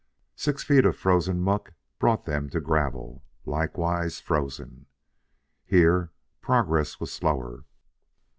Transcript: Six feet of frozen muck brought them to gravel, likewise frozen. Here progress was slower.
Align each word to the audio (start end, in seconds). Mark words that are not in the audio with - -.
Six 0.35 0.63
feet 0.63 0.83
of 0.87 0.97
frozen 0.97 1.41
muck 1.41 1.73
brought 1.99 2.25
them 2.25 2.49
to 2.49 2.59
gravel, 2.59 3.23
likewise 3.45 4.19
frozen. 4.19 4.87
Here 5.63 6.09
progress 6.41 6.99
was 6.99 7.13
slower. 7.13 7.65